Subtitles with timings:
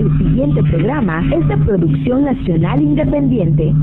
[0.00, 3.74] El siguiente programa es de producción nacional independiente.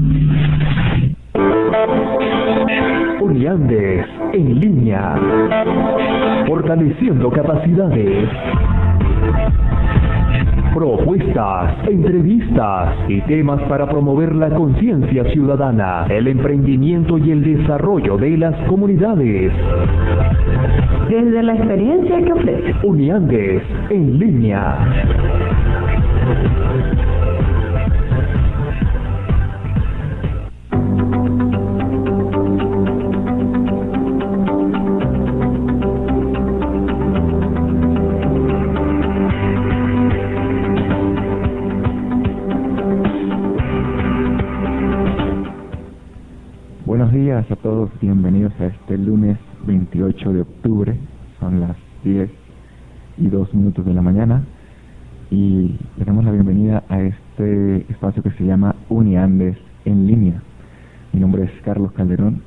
[3.21, 5.15] Uniandes en línea.
[6.47, 8.29] Fortaleciendo capacidades.
[10.77, 18.37] Propuestas, entrevistas y temas para promover la conciencia ciudadana, el emprendimiento y el desarrollo de
[18.37, 19.51] las comunidades.
[21.09, 22.75] Desde la experiencia que ofrece.
[22.83, 24.77] Uniandes en línea.
[47.47, 50.97] Días a todos, bienvenidos a este lunes 28 de octubre,
[51.39, 52.29] son las 10
[53.17, 54.43] y 2 minutos de la mañana
[55.31, 60.41] y le damos la bienvenida a este espacio que se llama Uniandes en línea.
[61.13, 62.41] Mi nombre es Carlos Calderón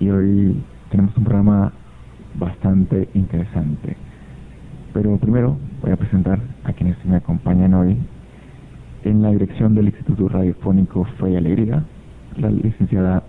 [0.00, 1.72] y hoy tenemos un programa
[2.38, 3.96] bastante interesante.
[4.92, 7.96] Pero primero voy a presentar a quienes me acompañan hoy
[9.04, 11.84] en la dirección del Instituto Radiofónico Fe y Alegría,
[12.36, 13.22] la licenciada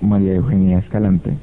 [0.00, 1.36] María Eugenia Escalante.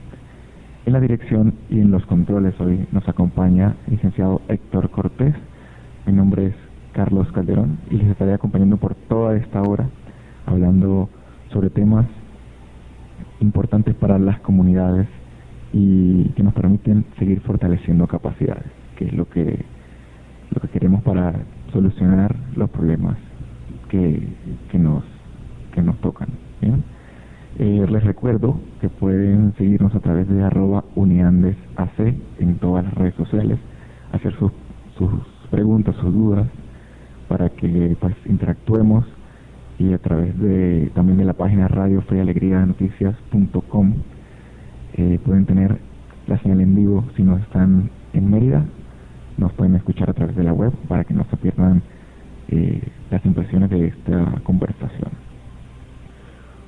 [0.86, 5.34] En la dirección y en los controles hoy nos acompaña el licenciado Héctor Cortés.
[6.06, 6.56] Mi nombre es
[6.92, 9.88] Carlos Calderón y les estaré acompañando por toda esta hora
[10.46, 11.10] hablando
[11.52, 12.06] sobre temas
[13.40, 15.08] importantes para las comunidades
[15.72, 19.66] y que nos permiten seguir fortaleciendo capacidades, que es lo que
[20.52, 21.34] lo que queremos para
[21.72, 23.18] solucionar los problemas
[23.90, 24.28] que,
[24.70, 25.04] que nos
[25.74, 26.30] que nos tocan.
[26.62, 26.84] ¿bien?
[27.60, 33.14] Eh, les recuerdo que pueden seguirnos a través de arroba uniandesac en todas las redes
[33.14, 33.60] sociales,
[34.12, 34.52] hacer sus,
[34.98, 35.12] sus
[35.52, 36.48] preguntas, sus dudas,
[37.28, 39.06] para que pues interactuemos
[39.78, 43.94] y a través de también de la página radio fe alegría noticias.com
[44.96, 45.78] eh, pueden tener
[46.26, 48.66] la señal en vivo si no están en Mérida.
[49.38, 51.84] Nos pueden escuchar a través de la web para que no se pierdan
[52.50, 52.82] eh,
[53.12, 55.33] las impresiones de esta conversación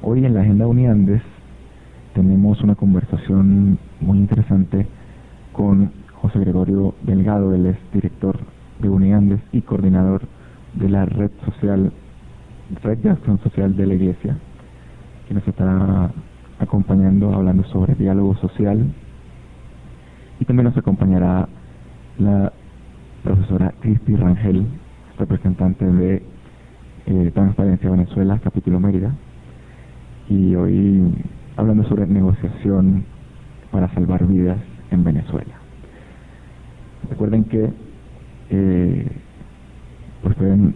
[0.07, 1.21] hoy en la agenda Uniandes
[2.13, 4.85] tenemos una conversación muy interesante
[5.51, 8.37] con José Gregorio Delgado él es director
[8.79, 10.21] de Uniandes y coordinador
[10.75, 11.91] de la red social
[12.83, 14.37] Red de Acción Social de la Iglesia,
[15.27, 16.11] que nos estará
[16.59, 18.91] acompañando hablando sobre diálogo social.
[20.39, 21.47] Y también nos acompañará
[22.17, 22.51] la
[23.23, 24.65] profesora Cristi Rangel,
[25.17, 26.23] representante de
[27.05, 29.13] eh, Transparencia Venezuela, capítulo Mérida.
[30.29, 31.13] Y hoy
[31.55, 33.05] hablando sobre negociación
[33.71, 34.57] para salvar vidas
[34.91, 35.53] en Venezuela.
[37.09, 37.69] Recuerden que
[38.49, 39.07] eh,
[40.23, 40.75] pues pueden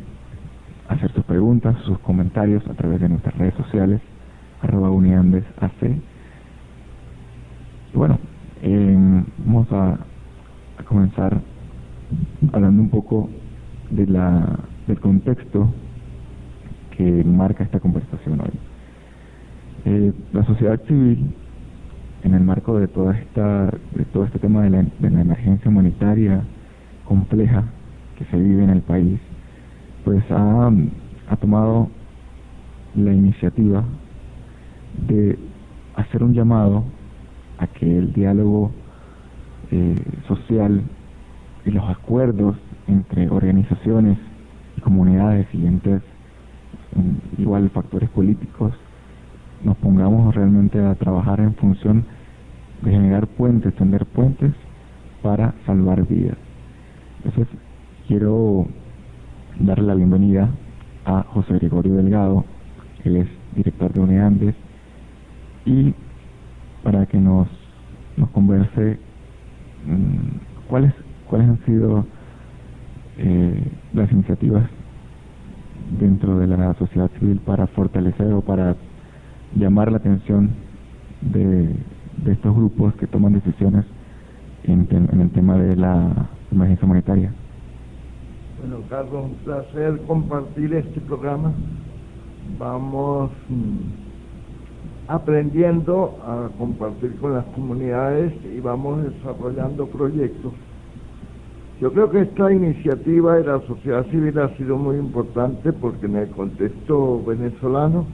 [0.87, 4.01] hacer sus preguntas, sus comentarios a través de nuestras redes sociales,
[4.61, 5.71] arroba uniandesac.
[7.93, 8.19] Y bueno,
[8.61, 9.97] eh, vamos a,
[10.77, 11.41] a, comenzar
[12.53, 13.29] hablando un poco
[13.89, 15.73] de la, del contexto
[16.95, 18.68] que marca esta conversación hoy.
[19.85, 21.33] Eh, la sociedad civil,
[22.23, 25.69] en el marco de toda esta, de todo este tema de la, de la emergencia
[25.69, 26.41] humanitaria
[27.05, 27.63] compleja
[28.17, 29.19] que se vive en el país,
[30.03, 30.71] pues ha,
[31.29, 31.89] ha tomado
[32.95, 33.83] la iniciativa
[35.07, 35.39] de
[35.95, 36.83] hacer un llamado
[37.57, 38.71] a que el diálogo
[39.71, 39.95] eh,
[40.27, 40.81] social
[41.65, 42.57] y los acuerdos
[42.87, 44.17] entre organizaciones
[44.77, 46.01] y comunidades y entes,
[47.37, 48.73] igual factores políticos,
[49.63, 52.05] nos pongamos realmente a trabajar en función
[52.81, 54.53] de generar puentes, tender puentes
[55.21, 56.37] para salvar vidas.
[57.23, 57.47] Entonces,
[58.07, 58.67] quiero
[59.59, 60.49] darle la bienvenida
[61.05, 62.45] a José Gregorio Delgado,
[63.03, 64.55] él es director de UNEANDES,
[65.65, 65.93] y
[66.83, 67.47] para que nos,
[68.15, 68.99] nos converse
[69.85, 70.93] mmm, cuáles,
[71.29, 72.05] cuáles han sido
[73.17, 74.63] eh, las iniciativas
[75.99, 78.75] dentro de la sociedad civil para fortalecer o para
[79.55, 80.49] llamar la atención
[81.21, 81.75] de,
[82.25, 83.85] estos grupos que toman decisiones
[84.63, 87.31] en, en el tema de la emergencia humanitaria.
[88.59, 91.53] Bueno, Carlos, un placer compartir este programa.
[92.59, 94.09] Vamos mmm,
[95.07, 100.51] aprendiendo a compartir con las comunidades y vamos desarrollando proyectos.
[101.79, 106.17] Yo creo que esta iniciativa de la sociedad civil ha sido muy importante porque en
[106.17, 108.05] el contexto venezolano,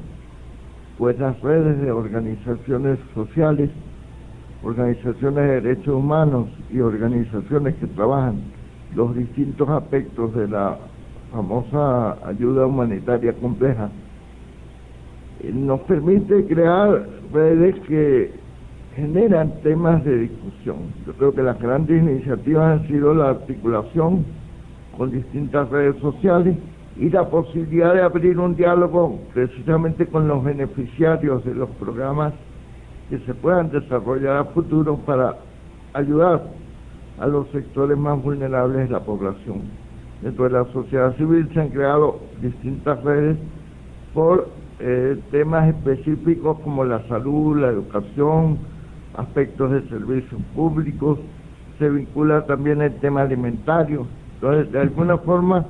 [0.97, 3.69] pues las redes de organizaciones sociales,
[4.63, 8.36] organizaciones de derechos humanos y organizaciones que trabajan
[8.95, 10.77] los distintos aspectos de la
[11.31, 13.89] famosa ayuda humanitaria compleja,
[15.42, 18.31] eh, nos permite crear redes que
[18.95, 20.77] generan temas de discusión.
[21.06, 24.25] Yo creo que las grandes iniciativas han sido la articulación
[24.97, 26.56] con distintas redes sociales
[26.97, 32.33] y la posibilidad de abrir un diálogo precisamente con los beneficiarios de los programas
[33.09, 35.36] que se puedan desarrollar a futuro para
[35.94, 36.44] ayudar
[37.19, 39.63] a los sectores más vulnerables de la población.
[40.21, 43.38] Dentro de la sociedad civil se han creado distintas redes
[44.13, 44.47] por
[44.80, 48.57] eh, temas específicos como la salud, la educación,
[49.18, 51.19] aspectos de servicios públicos,
[51.77, 54.07] se vincula también el tema alimentario.
[54.36, 55.65] Entonces, de alguna forma,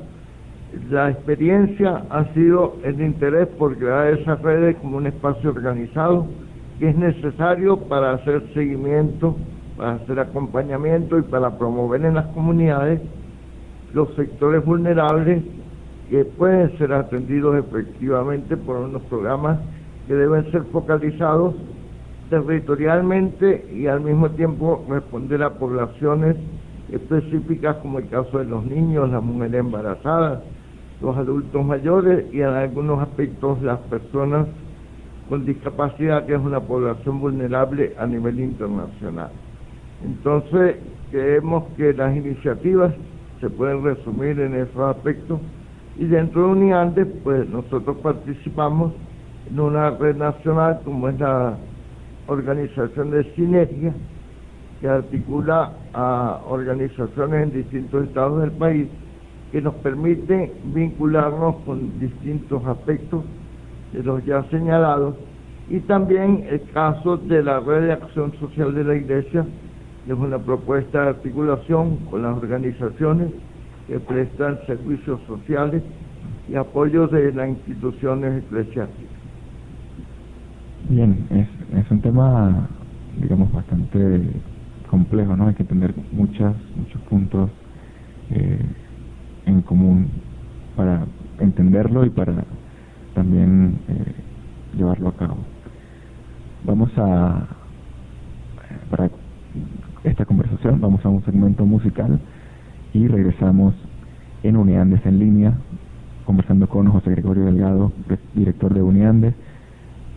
[0.89, 6.27] la experiencia ha sido el interés por crear esas redes como un espacio organizado
[6.80, 9.36] que es necesario para hacer seguimiento,
[9.77, 13.01] para hacer acompañamiento y para promover en las comunidades
[13.94, 15.44] los sectores vulnerables
[16.10, 19.60] que pueden ser atendidos efectivamente por unos programas
[20.07, 21.56] que deben ser focalizados
[22.30, 26.36] territorialmente y al mismo tiempo responder a poblaciones
[26.92, 30.44] específicas como el caso de los niños, las mujeres embarazadas,
[31.02, 34.48] los adultos mayores y en algunos aspectos las personas
[35.30, 39.32] con discapacidad, que es una población vulnerable a nivel internacional.
[40.04, 40.78] Entonces,
[41.12, 42.94] creemos que las iniciativas
[43.42, 45.40] se pueden resumir en esos aspectos
[45.98, 48.94] y dentro de Uniandes, pues nosotros participamos
[49.50, 51.58] en una red nacional como es la
[52.28, 53.94] organización de sinergia
[54.82, 58.88] que articula a organizaciones en distintos estados del país
[59.56, 63.24] que nos permite vincularnos con distintos aspectos
[63.94, 65.16] de los ya señalados
[65.69, 69.46] y también el caso de la red de acción social de la iglesia
[70.06, 73.30] es una propuesta de articulación con las organizaciones
[73.88, 75.81] que prestan servicios sociales
[76.50, 79.18] y apoyo de las instituciones eclesiásticas.
[80.90, 81.48] Bien, es,
[81.80, 82.68] es un tema,
[83.22, 84.22] digamos, bastante
[84.90, 85.48] complejo, ¿no?
[85.48, 87.50] Hay que tener muchas, muchos puntos
[88.31, 88.60] eh,
[89.46, 90.08] en común
[90.76, 91.06] para
[91.40, 92.44] entenderlo y para
[93.14, 94.14] también eh,
[94.78, 95.38] llevarlo a cabo.
[96.66, 97.48] Vamos a,
[98.90, 99.10] para
[100.04, 102.20] esta conversación, vamos a un segmento musical
[102.94, 103.74] y regresamos
[104.44, 105.54] en Uniandes en línea,
[106.26, 107.92] conversando con José Gregorio Delgado,
[108.34, 109.34] director de Uniandes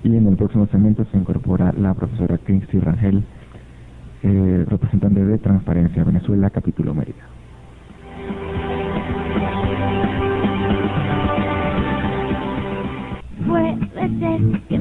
[0.02, 3.24] y en el próximo segmento se incorpora la profesora Kinsey Rangel,
[4.22, 7.24] eh, representante de Transparencia Venezuela, capítulo Mérida.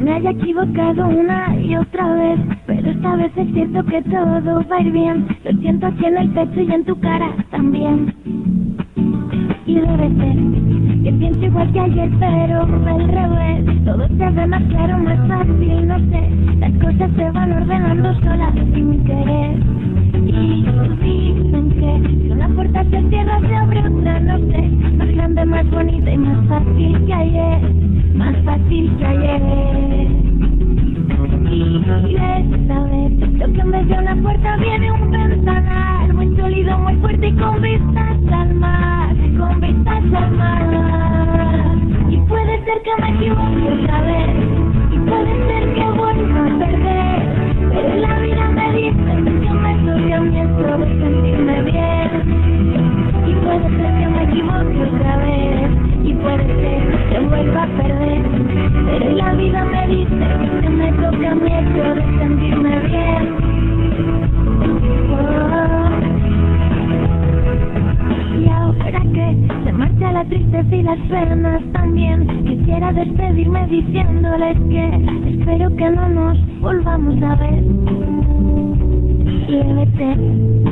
[0.02, 4.78] Me haya equivocado una y otra vez, pero esta vez es cierto que todo va
[4.78, 5.28] a ir bien.
[5.44, 8.14] Lo siento aquí en el pecho y en tu cara también.
[9.66, 13.84] Y debe ser que pienso igual que ayer, pero al revés.
[13.86, 16.30] Todo se ve más claro, más fácil, no sé.
[16.60, 19.97] Las cosas se van ordenando solas sin querer.
[20.38, 24.62] Dicen que si una puerta se cierra, se abre otra, no sé.
[24.98, 27.60] Más grande, más bonita y más fácil que ayer.
[28.14, 29.42] Más fácil que ayer.
[31.50, 36.78] Y esta vez, lo que en vez de una puerta viene un ventanal muy sólido,
[36.80, 40.68] muy fuerte y con vistas al mar, con vistas al mar.
[42.10, 44.30] Y puede ser que me equivoque otra vez,
[44.92, 47.20] y puede ser que vuelva a perder,
[47.72, 49.07] pero la vida me dice
[50.32, 52.10] de sentirme bien.
[53.28, 55.72] Y puede ser que me equivoque otra vez,
[56.04, 58.22] y puede ser que vuelva a perder,
[58.86, 60.28] pero la vida me dice
[60.62, 63.36] que me toca miedo de sentirme bien.
[65.12, 65.90] Oh.
[68.38, 74.86] Y ahora que se marcha la tristeza y las penas también, quisiera despedirme diciéndoles que
[75.30, 78.07] espero que no nos volvamos a ver.
[79.48, 80.18] Y debe ser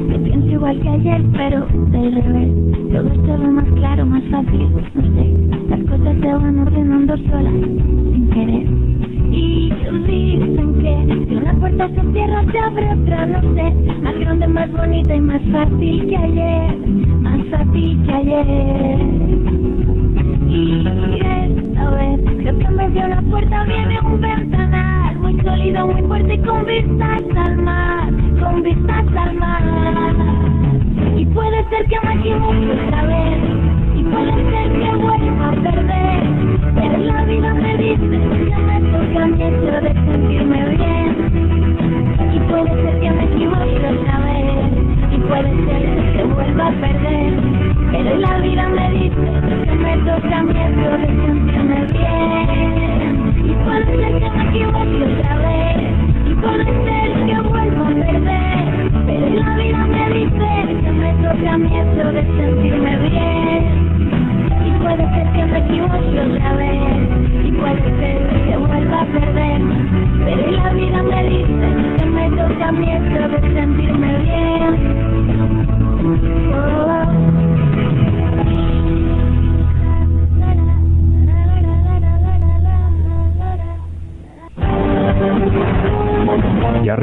[0.10, 2.50] que pienso igual que ayer, pero del revés.
[2.92, 5.34] Todo se ve más claro, más fácil, no sé.
[5.70, 7.54] Las cosas se van ordenando solas,
[8.12, 8.68] sin querer.
[9.32, 9.72] Y
[10.08, 13.74] dicen que si una puerta se cierra, se abre otra, no sé.
[14.02, 16.78] Más grande, más bonita y más fácil que ayer.
[17.22, 19.00] Más fácil que ayer.
[20.50, 24.65] Y esta vez creo que en vez de una puerta viene un ventanal
[25.74, 29.64] muy fuerte con vistas al mar, con vistas al mar.
[31.18, 33.40] Y puede ser que me equivoque otra vez,
[33.96, 36.24] y puede ser que vuelva a perder,
[36.76, 41.16] pero la vida me dice que me toca mi hecho de sentirme bien.
[42.34, 44.72] Y puede ser que me equivoque otra vez,
[45.12, 49.32] y puede ser que vuelva a perder, pero la vida me dice
[49.66, 49.96] que me
[50.44, 53.16] miedo de sentirme bien.
[53.44, 55.78] Y puede ser que me equivoque otra vez.
[56.26, 58.92] Y puede ser que vuelva a perder.
[59.06, 60.50] Pero la vida me dice
[60.84, 63.62] que me toca miedo de sentirme bien.
[64.66, 67.10] Y puede ser que me equivoque otra vez.
[67.46, 69.62] Y puede ser que vuelva a perder.
[70.26, 74.96] Pero la vida me dice que me toca miedo de sentirme bien.
[76.52, 77.35] Ya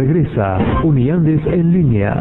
[0.06, 2.12] regresa Uniandes en línea.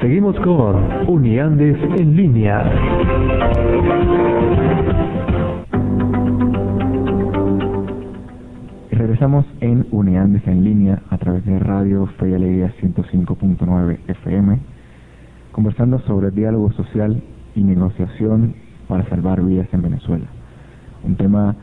[0.00, 2.64] Seguimos con Uniandes en línea.
[8.90, 14.58] Regresamos en Uniandes en línea a través de Radio Fe y Alegría 105.9 FM,
[15.52, 17.22] conversando sobre diálogo social
[17.54, 18.56] y negociación
[18.88, 20.26] para salvar vidas en Venezuela.
[21.04, 21.54] Un tema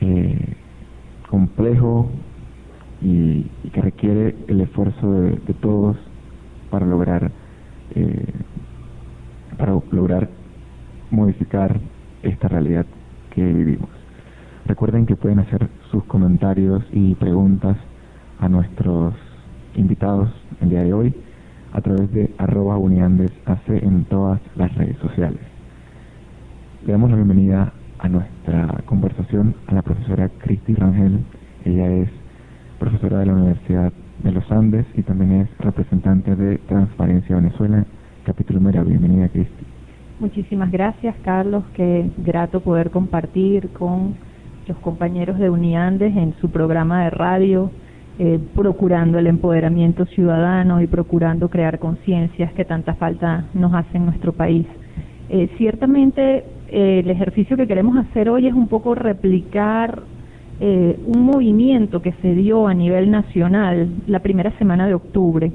[0.00, 0.56] eh,
[1.28, 2.08] complejo
[3.02, 5.96] y, que requiere el esfuerzo de, de todos
[6.70, 7.30] para lograr
[7.94, 8.32] eh,
[9.58, 10.28] para lograr
[11.10, 11.78] modificar
[12.22, 12.86] esta realidad
[13.30, 13.88] que vivimos.
[14.66, 17.76] Recuerden que pueden hacer sus comentarios y preguntas
[18.40, 19.14] a nuestros
[19.74, 21.14] invitados el día de hoy
[21.72, 25.40] a través de arroba uniandesac en todas las redes sociales.
[26.86, 31.20] Le damos la bienvenida a nuestra conversación a la profesora Cristi Rangel.
[31.64, 32.08] Ella es
[32.78, 37.84] profesora de la Universidad de los Andes y también es representante de Transparencia Venezuela,
[38.24, 38.82] capítulo Mera.
[38.82, 39.64] Bienvenida, Cristi.
[40.20, 41.64] Muchísimas gracias, Carlos.
[41.74, 44.14] Qué grato poder compartir con
[44.66, 47.70] los compañeros de Uniandes en su programa de radio,
[48.18, 54.06] eh, procurando el empoderamiento ciudadano y procurando crear conciencias que tanta falta nos hace en
[54.06, 54.66] nuestro país.
[55.28, 60.02] Eh, ciertamente, eh, el ejercicio que queremos hacer hoy es un poco replicar
[60.60, 65.50] eh, un movimiento que se dio a nivel nacional la primera semana de octubre.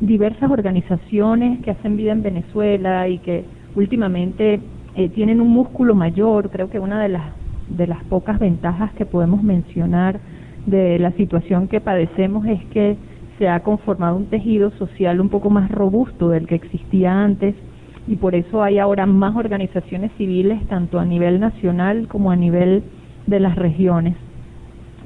[0.00, 4.60] Diversas organizaciones que hacen vida en Venezuela y que últimamente
[4.94, 7.24] eh, tienen un músculo mayor, creo que una de las,
[7.68, 10.18] de las pocas ventajas que podemos mencionar
[10.64, 12.96] de la situación que padecemos es que
[13.38, 17.54] se ha conformado un tejido social un poco más robusto del que existía antes
[18.06, 22.82] y por eso hay ahora más organizaciones civiles tanto a nivel nacional como a nivel
[23.26, 24.16] de las regiones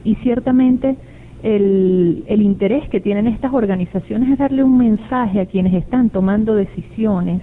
[0.05, 0.97] y ciertamente
[1.43, 6.55] el, el interés que tienen estas organizaciones es darle un mensaje a quienes están tomando
[6.55, 7.43] decisiones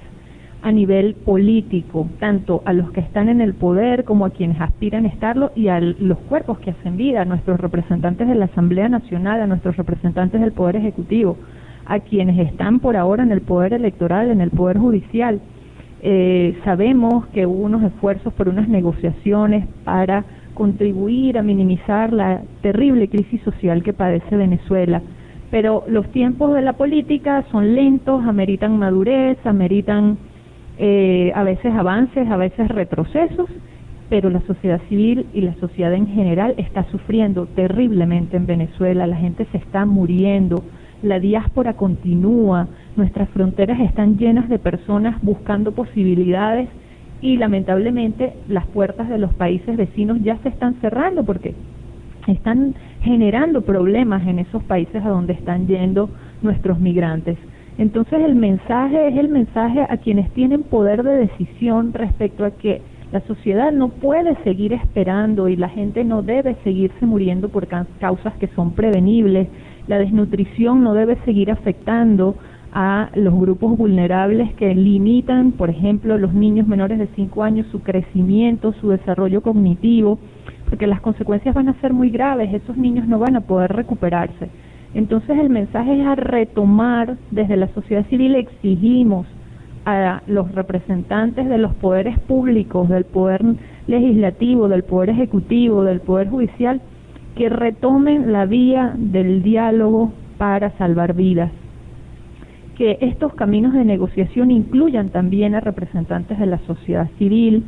[0.61, 5.05] a nivel político, tanto a los que están en el poder como a quienes aspiran
[5.05, 8.89] a estarlo y a los cuerpos que hacen vida, a nuestros representantes de la Asamblea
[8.89, 11.37] Nacional, a nuestros representantes del Poder Ejecutivo,
[11.85, 15.39] a quienes están por ahora en el Poder Electoral, en el Poder Judicial.
[16.01, 20.25] Eh, sabemos que hubo unos esfuerzos por unas negociaciones para
[20.59, 25.01] contribuir a minimizar la terrible crisis social que padece Venezuela.
[25.51, 30.17] Pero los tiempos de la política son lentos, ameritan madurez, ameritan
[30.77, 33.49] eh, a veces avances, a veces retrocesos,
[34.09, 39.15] pero la sociedad civil y la sociedad en general está sufriendo terriblemente en Venezuela, la
[39.15, 40.61] gente se está muriendo,
[41.01, 46.67] la diáspora continúa, nuestras fronteras están llenas de personas buscando posibilidades
[47.21, 51.53] y lamentablemente las puertas de los países vecinos ya se están cerrando porque
[52.27, 56.09] están generando problemas en esos países a donde están yendo
[56.41, 57.38] nuestros migrantes.
[57.77, 62.81] Entonces el mensaje es el mensaje a quienes tienen poder de decisión respecto a que
[63.11, 68.33] la sociedad no puede seguir esperando y la gente no debe seguirse muriendo por causas
[68.39, 69.47] que son prevenibles,
[69.88, 72.35] la desnutrición no debe seguir afectando
[72.73, 77.81] a los grupos vulnerables que limitan, por ejemplo, los niños menores de 5 años, su
[77.81, 80.19] crecimiento, su desarrollo cognitivo,
[80.69, 84.49] porque las consecuencias van a ser muy graves, esos niños no van a poder recuperarse.
[84.93, 89.25] Entonces el mensaje es a retomar desde la sociedad civil, exigimos
[89.85, 93.43] a los representantes de los poderes públicos, del poder
[93.88, 96.81] legislativo, del poder ejecutivo, del poder judicial,
[97.35, 101.51] que retomen la vía del diálogo para salvar vidas
[102.79, 107.65] que estos caminos de negociación incluyan también a representantes de la sociedad civil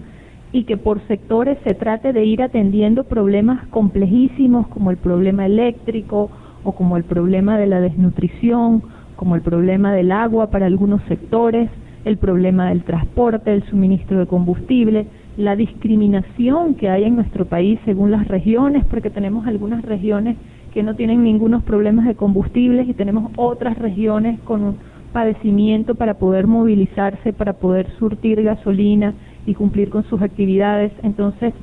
[0.54, 6.32] y que por sectores se trate de ir atendiendo problemas complejísimos como el problema eléctrico
[6.64, 8.84] o como el problema de la desnutrición,
[9.18, 11.70] como el problema del agua para algunos sectores,
[12.06, 17.82] el problema del transporte, el suministro de combustible, la discriminación que hay en nuestro país
[17.84, 20.38] según las regiones, porque tenemos algunas regiones
[20.74, 24.78] que no tienen ningunos problemas de combustibles y tenemos otras regiones con
[25.12, 29.14] padecimiento para poder movilizarse, para poder surtir gasolina
[29.46, 30.92] y cumplir con sus actividades.
[31.04, 31.54] Entonces,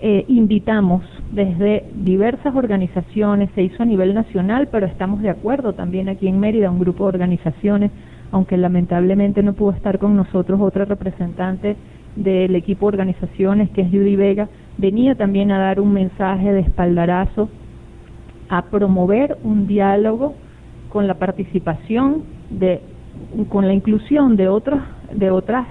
[0.00, 6.08] eh, invitamos desde diversas organizaciones, se hizo a nivel nacional, pero estamos de acuerdo también
[6.08, 7.90] aquí en Mérida, un grupo de organizaciones,
[8.30, 11.76] aunque lamentablemente no pudo estar con nosotros otra representante
[12.14, 16.60] del equipo de organizaciones, que es Judy Vega, venía también a dar un mensaje de
[16.60, 17.48] espaldarazo,
[18.48, 20.34] a promover un diálogo
[20.90, 22.80] con la participación de,
[23.48, 24.80] con la inclusión de otros,
[25.12, 25.66] de otras,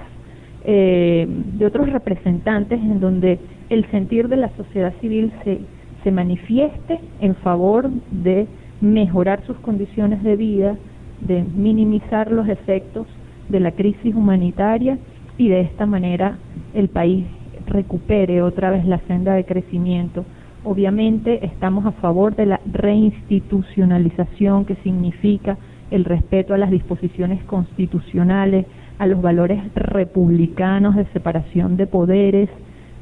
[0.63, 5.60] eh, de otros representantes en donde el sentir de la sociedad civil se,
[6.03, 8.48] se manifieste en favor de
[8.81, 10.77] mejorar sus condiciones de vida,
[11.22, 13.07] de minimizar los efectos
[13.50, 14.98] de la crisis humanitaria
[15.38, 16.38] y de esta manera
[16.74, 17.25] el país
[17.65, 20.25] recupere otra vez la senda de crecimiento.
[20.63, 25.57] Obviamente estamos a favor de la reinstitucionalización que significa
[25.91, 28.65] el respeto a las disposiciones constitucionales,
[29.00, 32.50] a los valores republicanos de separación de poderes,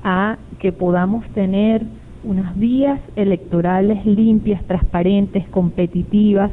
[0.04, 1.84] a que podamos tener
[2.24, 6.52] unas vías electorales limpias, transparentes, competitivas,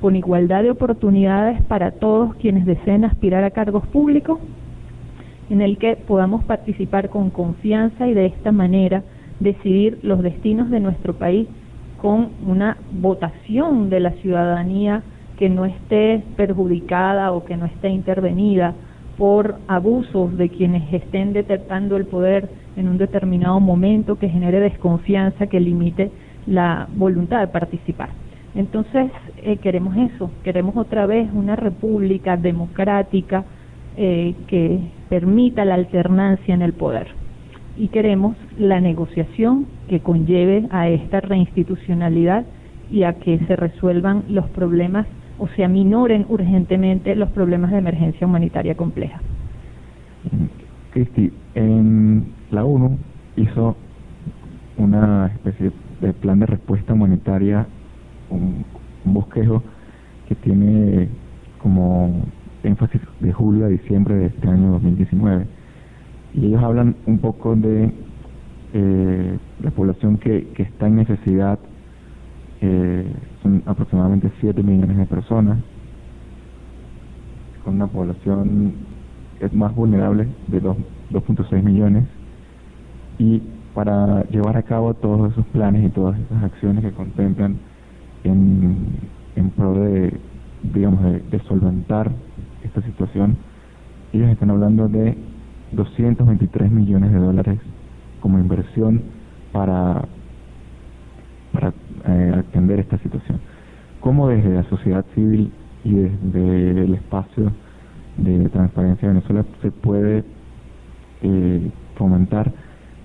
[0.00, 4.38] con igualdad de oportunidades para todos quienes deseen aspirar a cargos públicos,
[5.48, 9.02] en el que podamos participar con confianza y de esta manera
[9.40, 11.48] decidir los destinos de nuestro país
[12.00, 15.02] con una votación de la ciudadanía
[15.36, 18.74] que no esté perjudicada o que no esté intervenida
[19.18, 25.46] por abusos de quienes estén detectando el poder en un determinado momento que genere desconfianza,
[25.46, 26.10] que limite
[26.46, 28.10] la voluntad de participar.
[28.54, 29.10] Entonces,
[29.42, 33.44] eh, queremos eso, queremos otra vez una república democrática
[33.96, 37.08] eh, que permita la alternancia en el poder.
[37.76, 42.44] Y queremos la negociación que conlleve a esta reinstitucionalidad
[42.90, 45.06] y a que se resuelvan los problemas
[45.38, 49.20] o se aminoren urgentemente los problemas de emergencia humanitaria compleja.
[50.92, 51.30] Cristi,
[52.50, 52.98] la ONU
[53.36, 53.76] hizo
[54.78, 57.66] una especie de plan de respuesta humanitaria,
[58.30, 58.64] un,
[59.04, 59.62] bosquejo
[60.28, 61.08] que tiene
[61.62, 62.24] como
[62.64, 65.46] énfasis de julio a diciembre de este año 2019.
[66.34, 67.92] Y ellos hablan un poco de
[68.72, 71.60] eh, la población que, que está en necesidad,
[73.42, 75.58] son aproximadamente 7 millones de personas,
[77.64, 78.74] con una población
[79.40, 82.04] es más vulnerable de 2.6 millones.
[83.18, 83.42] Y
[83.74, 87.56] para llevar a cabo todos esos planes y todas esas acciones que contemplan
[88.24, 88.86] en,
[89.36, 90.18] en pro de,
[90.62, 92.10] digamos, de, solventar
[92.64, 93.36] esta situación,
[94.12, 95.16] ellos están hablando de
[95.72, 97.58] 223 millones de dólares
[98.20, 99.02] como inversión
[99.52, 100.04] para,
[101.56, 101.72] para
[102.06, 103.40] eh, atender esta situación.
[104.00, 105.50] ¿Cómo desde la sociedad civil
[105.84, 107.50] y desde el espacio
[108.18, 110.24] de transparencia de Venezuela se puede
[111.22, 112.52] eh, fomentar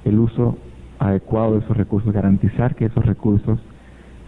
[0.03, 0.57] el uso
[0.99, 3.59] adecuado de esos recursos, garantizar que esos recursos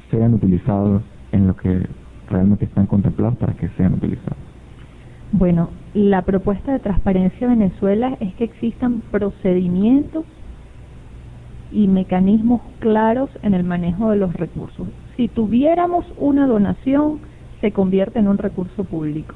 [0.10, 1.86] sean utilizados en lo que
[2.30, 4.38] realmente están contemplados para que sean utilizados.
[5.34, 10.26] Bueno, la propuesta de transparencia Venezuela es que existan procedimientos
[11.74, 14.88] y mecanismos claros en el manejo de los recursos.
[15.18, 17.20] Si tuviéramos una donación,
[17.62, 19.36] se convierte en un recurso público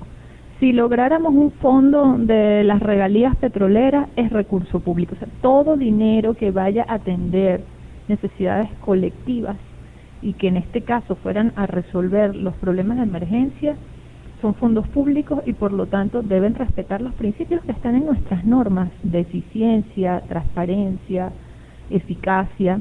[0.60, 5.14] si lográramos un fondo de las regalías petroleras, es recurso público.
[5.16, 7.64] O sea, todo dinero que vaya a atender
[8.08, 9.58] necesidades colectivas
[10.22, 13.76] y que en este caso fueran a resolver los problemas de emergencia,
[14.42, 18.44] son fondos públicos y por lo tanto deben respetar los principios que están en nuestras
[18.46, 21.32] normas de eficiencia, transparencia,
[21.90, 22.80] eficacia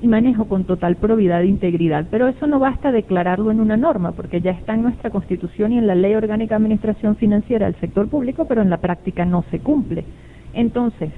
[0.00, 2.06] y manejo con total probidad e integridad.
[2.10, 5.78] Pero eso no basta declararlo en una norma, porque ya está en nuestra Constitución y
[5.78, 9.44] en la Ley Orgánica de Administración Financiera del sector público, pero en la práctica no
[9.50, 10.04] se cumple.
[10.52, 11.10] Entonces,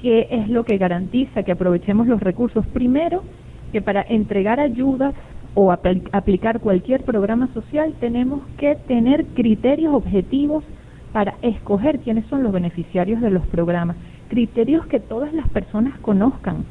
[0.00, 2.66] ¿qué es lo que garantiza que aprovechemos los recursos?
[2.68, 3.22] Primero,
[3.72, 5.14] que para entregar ayudas
[5.54, 10.64] o aplicar cualquier programa social tenemos que tener criterios objetivos
[11.12, 13.96] para escoger quiénes son los beneficiarios de los programas,
[14.32, 16.64] criterios que todas las personas conozcan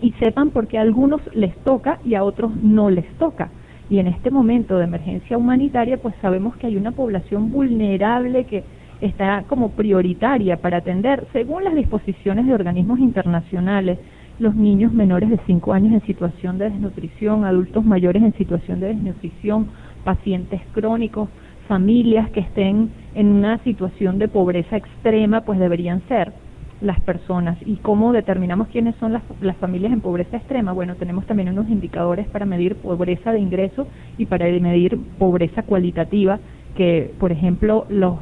[0.00, 3.50] y sepan por qué a algunos les toca y a otros no les toca.
[3.90, 8.64] Y en este momento de emergencia humanitaria, pues sabemos que hay una población vulnerable que
[9.02, 13.98] está como prioritaria para atender, según las disposiciones de organismos internacionales,
[14.38, 18.94] los niños menores de 5 años en situación de desnutrición, adultos mayores en situación de
[18.94, 19.66] desnutrición,
[20.02, 21.28] pacientes crónicos,
[21.68, 26.32] familias que estén en una situación de pobreza extrema, pues deberían ser
[26.80, 30.72] las personas y cómo determinamos quiénes son las, las familias en pobreza extrema.
[30.72, 33.86] Bueno, tenemos también unos indicadores para medir pobreza de ingreso
[34.18, 36.38] y para medir pobreza cualitativa
[36.76, 38.18] que, por ejemplo, los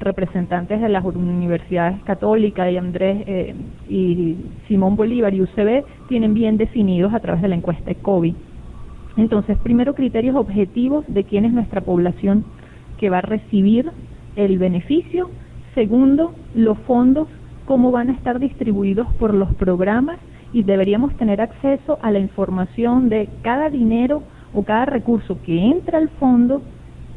[0.00, 3.54] representantes de las universidades católicas y Andrés eh,
[3.88, 4.36] y
[4.68, 8.34] Simón Bolívar y UCB tienen bien definidos a través de la encuesta de COVID.
[9.16, 12.44] Entonces, primero criterios objetivos de quién es nuestra población
[12.98, 13.90] que va a recibir
[14.36, 15.30] el beneficio.
[15.74, 17.28] Segundo, los fondos,
[17.66, 20.18] cómo van a estar distribuidos por los programas
[20.52, 24.22] y deberíamos tener acceso a la información de cada dinero
[24.52, 26.62] o cada recurso que entra al fondo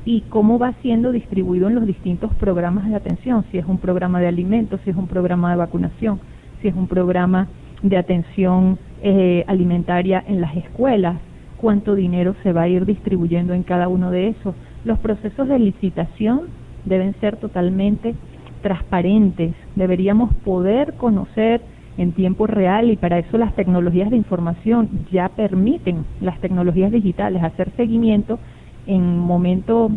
[0.05, 4.19] y cómo va siendo distribuido en los distintos programas de atención, si es un programa
[4.19, 6.19] de alimentos, si es un programa de vacunación,
[6.61, 7.47] si es un programa
[7.83, 11.17] de atención eh, alimentaria en las escuelas,
[11.57, 14.55] cuánto dinero se va a ir distribuyendo en cada uno de esos.
[14.85, 16.43] Los procesos de licitación
[16.85, 18.15] deben ser totalmente
[18.61, 21.61] transparentes, deberíamos poder conocer
[21.97, 27.43] en tiempo real y para eso las tecnologías de información ya permiten, las tecnologías digitales,
[27.43, 28.39] hacer seguimiento
[28.85, 29.89] en momento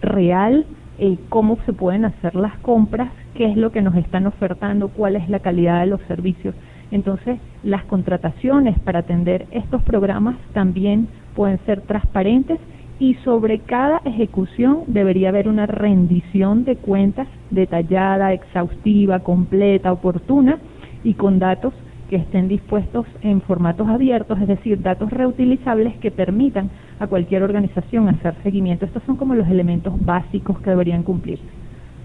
[0.00, 0.66] real
[0.98, 5.16] eh, cómo se pueden hacer las compras, qué es lo que nos están ofertando, cuál
[5.16, 6.54] es la calidad de los servicios.
[6.90, 12.58] Entonces, las contrataciones para atender estos programas también pueden ser transparentes
[13.00, 20.58] y sobre cada ejecución debería haber una rendición de cuentas detallada, exhaustiva, completa, oportuna
[21.04, 21.72] y con datos
[22.10, 28.08] que estén dispuestos en formatos abiertos, es decir, datos reutilizables que permitan a cualquier organización
[28.08, 28.86] hacer seguimiento.
[28.86, 31.44] Estos son como los elementos básicos que deberían cumplirse.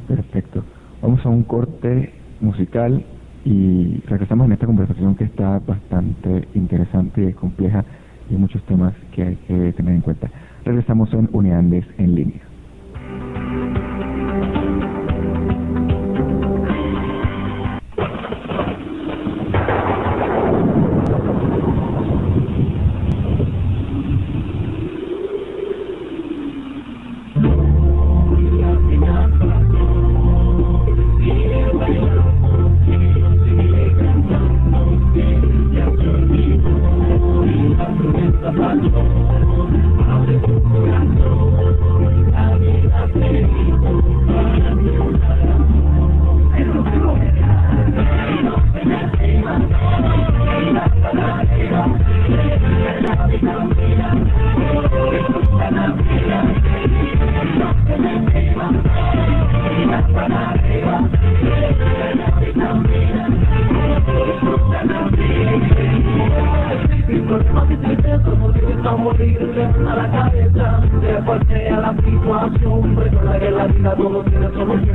[0.07, 0.63] Perfecto.
[1.01, 3.03] Vamos a un corte musical
[3.45, 7.83] y regresamos en esta conversación que está bastante interesante y compleja
[8.29, 10.29] y muchos temas que hay que tener en cuenta.
[10.65, 12.52] Regresamos en Uniandes en línea.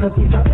[0.09, 0.48] artistas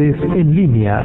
[0.00, 1.04] En línea.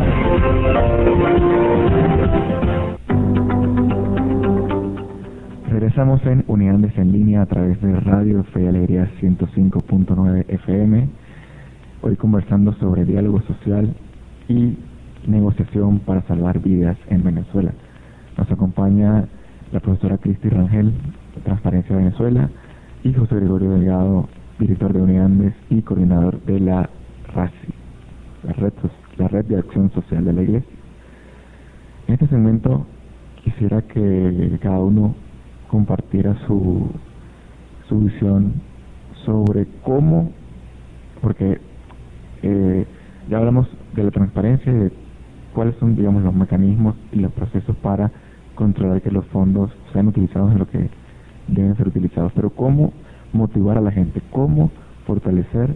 [32.30, 32.86] Segmento
[33.44, 35.16] quisiera que cada uno
[35.68, 36.90] compartiera su,
[37.88, 38.54] su visión
[39.26, 40.32] sobre cómo,
[41.22, 41.60] porque
[42.42, 42.86] eh,
[43.30, 44.92] ya hablamos de la transparencia y de
[45.54, 48.12] cuáles son, digamos, los mecanismos y los procesos para
[48.56, 50.90] controlar que los fondos sean utilizados en lo que
[51.48, 52.94] deben ser utilizados, pero cómo
[53.34, 54.72] motivar a la gente, cómo
[55.06, 55.76] fortalecer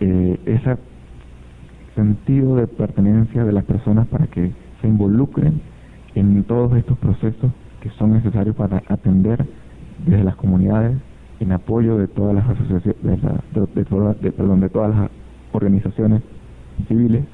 [0.00, 0.76] eh, ese
[1.94, 5.60] sentido de pertenencia de las personas para que se involucren
[6.14, 7.50] en todos estos procesos
[7.80, 9.44] que son necesarios para atender
[10.06, 10.96] desde las comunidades
[11.40, 13.66] en apoyo de todas las asociaciones, de, de,
[14.30, 15.10] de, de todas las
[15.52, 16.22] organizaciones
[16.88, 17.24] civiles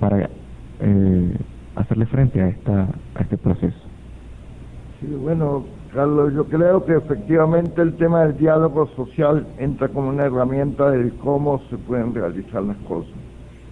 [0.00, 0.28] para
[0.80, 1.36] eh,
[1.76, 3.76] hacerle frente a esta a este proceso.
[5.00, 10.24] Sí, bueno, Carlos, yo creo que efectivamente el tema del diálogo social entra como una
[10.24, 13.14] herramienta de cómo se pueden realizar las cosas.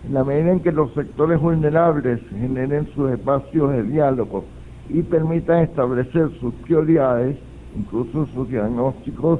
[0.05, 4.45] En la medida en que los sectores vulnerables generen sus espacios de diálogo
[4.89, 7.37] y permitan establecer sus prioridades,
[7.77, 9.39] incluso sus diagnósticos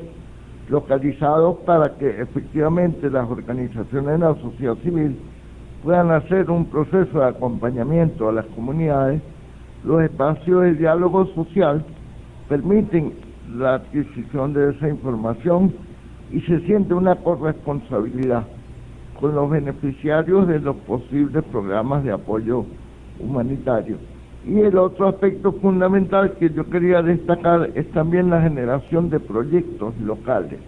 [0.69, 5.19] localizados para que efectivamente las organizaciones de la sociedad civil
[5.83, 9.21] puedan hacer un proceso de acompañamiento a las comunidades,
[9.85, 11.85] los espacios de diálogo social
[12.49, 13.15] permiten
[13.57, 15.75] la adquisición de esa información
[16.31, 18.45] y se siente una corresponsabilidad
[19.23, 22.65] con los beneficiarios de los posibles programas de apoyo
[23.21, 23.97] humanitario.
[24.45, 29.97] Y el otro aspecto fundamental que yo quería destacar es también la generación de proyectos
[30.01, 30.59] locales,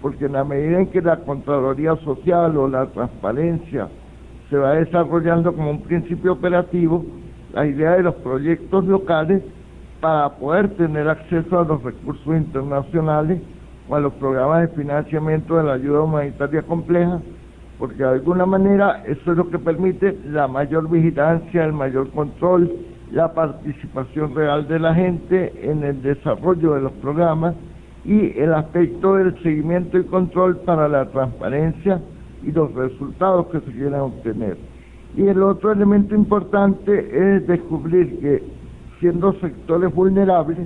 [0.00, 3.88] porque en la medida en que la Contraloría Social o la transparencia
[4.48, 7.04] se va desarrollando como un principio operativo,
[7.52, 9.42] la idea de los proyectos locales
[10.00, 13.42] para poder tener acceso a los recursos internacionales
[13.86, 17.20] o a los programas de financiamiento de la ayuda humanitaria compleja,
[17.78, 22.72] porque de alguna manera eso es lo que permite la mayor vigilancia, el mayor control,
[23.12, 27.54] la participación real de la gente en el desarrollo de los programas
[28.04, 32.00] y el aspecto del seguimiento y control para la transparencia
[32.42, 34.56] y los resultados que se quieran obtener.
[35.16, 38.42] Y el otro elemento importante es descubrir que
[39.00, 40.58] siendo sectores vulnerables,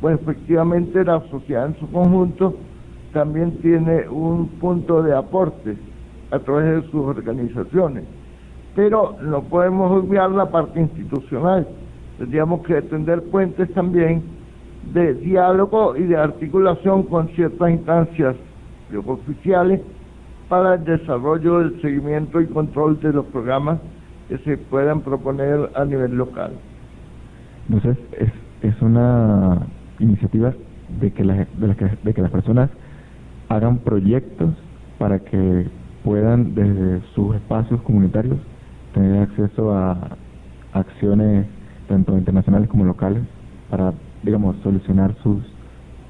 [0.00, 2.54] pues efectivamente la sociedad en su conjunto
[3.12, 5.76] también tiene un punto de aporte
[6.34, 8.04] a través de sus organizaciones.
[8.74, 11.66] Pero no podemos olvidar la parte institucional.
[12.18, 14.22] Tendríamos que tender puentes también
[14.92, 18.36] de diálogo y de articulación con ciertas instancias
[19.06, 19.80] oficiales
[20.48, 23.78] para el desarrollo del seguimiento y control de los programas
[24.28, 26.52] que se puedan proponer a nivel local.
[27.68, 28.30] Entonces, es,
[28.62, 29.66] es una
[29.98, 30.52] iniciativa
[31.00, 32.70] de que, la, de, de que las personas
[33.48, 34.50] hagan proyectos
[34.98, 35.66] para que
[36.04, 38.36] puedan desde sus espacios comunitarios
[38.92, 40.16] tener acceso a
[40.72, 41.46] acciones
[41.88, 43.22] tanto internacionales como locales
[43.70, 45.42] para, digamos, solucionar sus,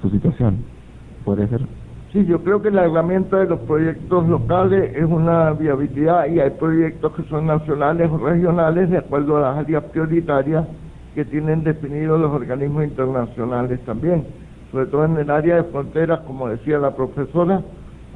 [0.03, 0.59] su situación.
[1.25, 1.61] ¿Puede ser?
[2.13, 6.51] Sí, yo creo que la herramienta de los proyectos locales es una viabilidad y hay
[6.51, 10.67] proyectos que son nacionales o regionales de acuerdo a las áreas prioritarias
[11.15, 14.27] que tienen definidos los organismos internacionales también.
[14.71, 17.63] Sobre todo en el área de fronteras, como decía la profesora,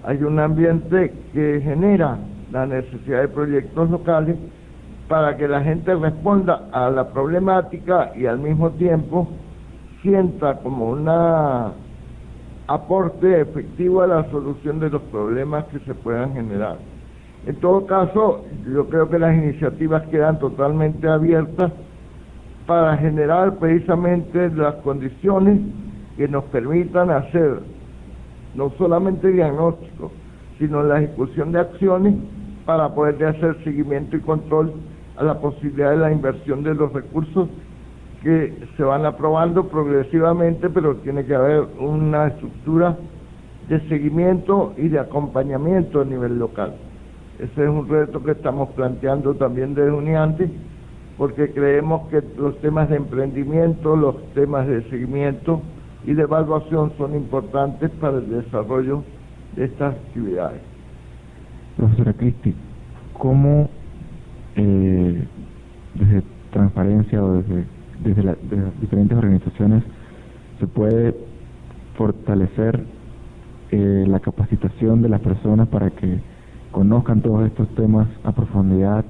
[0.05, 2.19] hay un ambiente que genera
[2.53, 4.37] la necesidad de proyectos locales
[5.09, 9.29] para que la gente responda a la problemática y al mismo tiempo
[10.03, 11.09] sienta como un
[12.67, 16.77] aporte efectivo a la solución de los problemas que se puedan generar.
[17.47, 21.73] En todo caso, yo creo que las iniciativas quedan totalmente abiertas
[22.67, 25.61] para generar precisamente las condiciones
[26.19, 27.61] que nos permitan hacer
[28.59, 30.11] no solamente diagnóstico,
[30.59, 32.15] sino la ejecución de acciones
[32.67, 34.73] para poder hacer seguimiento y control
[35.17, 37.49] a la posibilidad de la inversión de los recursos
[38.21, 42.97] que se van aprobando progresivamente, pero tiene que haber una estructura
[43.69, 46.75] de seguimiento y de acompañamiento a nivel local.
[47.39, 50.51] Ese es un reto que estamos planteando también desde UNIANTE,
[51.17, 55.63] porque creemos que los temas de emprendimiento, los temas de seguimiento
[56.07, 59.03] y de evaluación son importantes para el desarrollo
[59.57, 60.61] de estas actividades.
[61.77, 62.55] Profesora Cristi,
[63.15, 63.69] ¿cómo
[64.57, 65.25] eh,
[65.95, 67.65] desde transparencia o desde,
[68.03, 68.37] desde, las
[68.81, 69.83] diferentes organizaciones
[70.59, 71.15] se puede
[71.97, 72.85] fortalecer
[73.71, 76.21] eh, la capacitación de las personas para que
[76.71, 79.05] conozcan todos estos temas a profundidad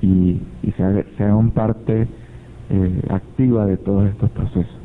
[0.00, 2.06] y, y se, hagan parte
[2.70, 4.77] eh, activa de todos estos procesos.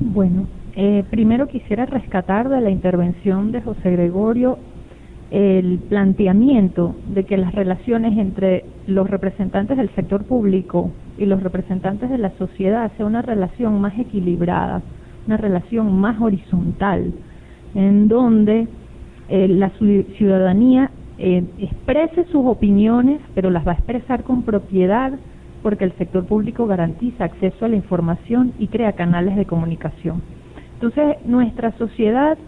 [0.00, 4.58] Bueno, eh, primero quisiera rescatar de la intervención de José Gregorio
[5.30, 12.08] el planteamiento de que las relaciones entre los representantes del sector público y los representantes
[12.10, 14.82] de la sociedad sea una relación más equilibrada,
[15.26, 17.12] una relación más horizontal,
[17.74, 18.68] en donde
[19.28, 19.70] eh, la
[20.16, 25.12] ciudadanía eh, exprese sus opiniones, pero las va a expresar con propiedad
[25.68, 30.22] porque el sector público garantiza acceso a la información y crea canales de comunicación.
[30.72, 32.38] Entonces, nuestra sociedad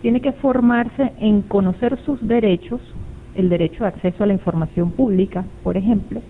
[0.00, 2.80] tiene que formarse en conocer sus derechos,
[3.34, 6.20] el derecho de acceso a la información pública, por ejemplo,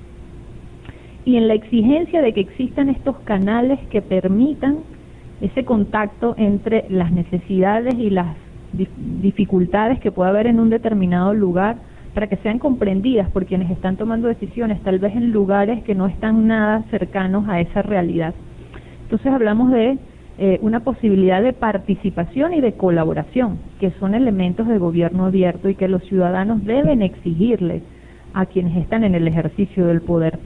[1.27, 4.79] y en la exigencia de que existan estos canales que permitan
[5.43, 8.35] ese contacto entre las necesidades y las
[9.21, 11.77] dificultades que pueda haber en un determinado lugar
[12.15, 16.07] para que sean comprendidas por quienes están tomando decisiones, tal vez en lugares que no
[16.07, 18.35] están nada cercanos a esa realidad.
[19.03, 19.99] Entonces hablamos de
[20.39, 25.75] eh, una posibilidad de participación y de colaboración, que son elementos de gobierno abierto y
[25.75, 27.83] que los ciudadanos deben exigirle
[28.35, 30.39] a quienes están en el ejercicio del poder.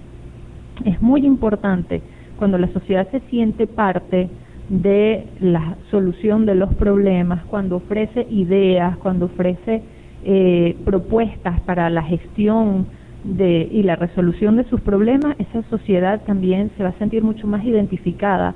[0.84, 2.02] Es muy importante
[2.38, 4.30] cuando la sociedad se siente parte
[4.68, 9.82] de la solución de los problemas, cuando ofrece ideas, cuando ofrece
[10.24, 12.86] eh, propuestas para la gestión
[13.24, 17.46] de, y la resolución de sus problemas, esa sociedad también se va a sentir mucho
[17.46, 18.54] más identificada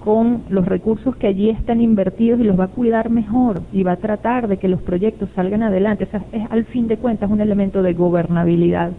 [0.00, 3.92] con los recursos que allí están invertidos y los va a cuidar mejor y va
[3.92, 6.04] a tratar de que los proyectos salgan adelante.
[6.04, 8.92] O sea, es al fin de cuentas un elemento de gobernabilidad.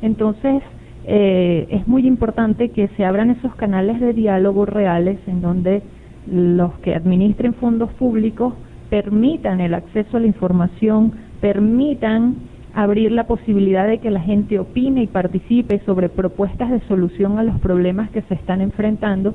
[0.00, 0.62] Entonces,
[1.04, 5.82] eh, es muy importante que se abran esos canales de diálogo reales en donde
[6.30, 8.54] los que administren fondos públicos
[8.90, 12.36] permitan el acceso a la información, permitan
[12.74, 17.42] abrir la posibilidad de que la gente opine y participe sobre propuestas de solución a
[17.42, 19.34] los problemas que se están enfrentando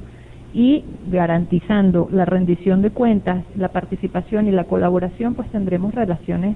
[0.53, 6.55] y garantizando la rendición de cuentas, la participación y la colaboración, pues tendremos relaciones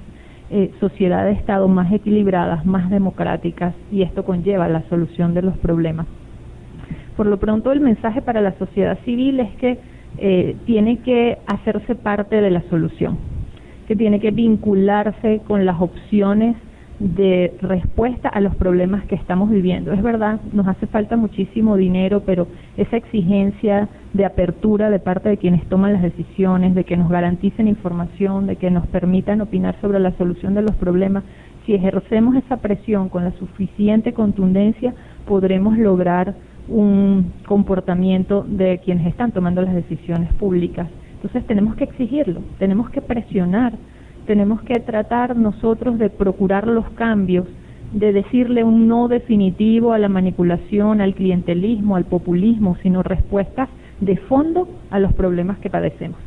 [0.50, 6.06] eh, sociedad-estado más equilibradas, más democráticas y esto conlleva la solución de los problemas.
[7.18, 9.78] Por lo pronto, el mensaje para la sociedad civil es que
[10.16, 13.18] eh, tiene que hacerse parte de la solución,
[13.88, 16.54] que tiene que vincularse con las opciones
[16.98, 19.92] de respuesta a los problemas que estamos viviendo.
[19.92, 25.38] Es verdad, nos hace falta muchísimo dinero, pero esa exigencia de apertura de parte de
[25.38, 30.00] quienes toman las decisiones, de que nos garanticen información, de que nos permitan opinar sobre
[30.00, 31.24] la solución de los problemas,
[31.64, 34.94] si ejercemos esa presión con la suficiente contundencia,
[35.26, 36.34] podremos lograr
[36.68, 40.88] un comportamiento de quienes están tomando las decisiones públicas.
[41.18, 43.72] Entonces tenemos que exigirlo, tenemos que presionar
[44.28, 47.46] tenemos que tratar nosotros de procurar los cambios,
[47.94, 53.70] de decirle un no definitivo a la manipulación, al clientelismo, al populismo, sino respuestas
[54.02, 56.18] de fondo a los problemas que padecemos.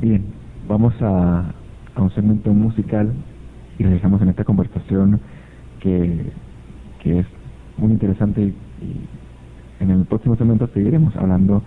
[0.00, 0.24] Bien,
[0.68, 1.52] vamos a,
[1.96, 3.12] un segmento musical
[3.76, 5.20] y regresamos en esta conversación
[5.80, 6.30] que,
[7.02, 7.26] que es
[7.76, 11.60] muy interesante y en el próximo segmento seguiremos hablando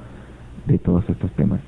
[0.67, 1.59] de todos estos temas.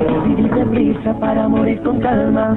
[0.00, 2.56] Odié la prisa para amar con calma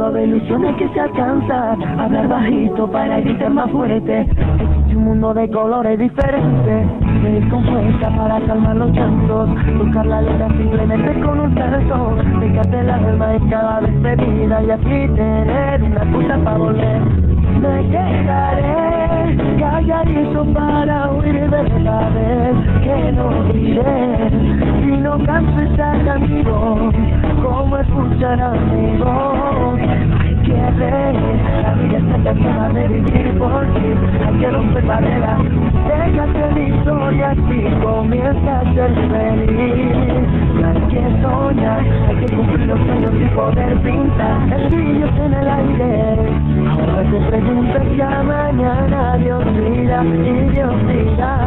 [0.00, 5.34] mundo de ilusiones que se alcanza, hablar bajito para gritar más fuerte, existe un mundo
[5.34, 6.86] de colores diferentes,
[7.50, 12.90] con fuerza para calmar los llantos, buscar la letra simplemente con un salto, dejarte el
[12.90, 17.39] alma en cada despedida y así tener una excusa para volver.
[17.60, 19.36] Me quedaré.
[19.58, 24.30] Calladito para huir de verdades que no diré
[24.80, 26.92] si no esta canción
[27.42, 30.19] como escuchar a mi voz
[30.56, 33.94] la vida está cansada de vivir por ti
[34.26, 35.38] hay que romper barreras
[35.88, 40.26] déjate de historia y comienza a ser feliz
[40.64, 45.48] hay que soñar hay que cumplir los sueños y poder pintar el brillo en el
[45.48, 46.16] aire
[46.68, 51.40] ahora te pregunto ya mañana Dios dirá y Dios dirá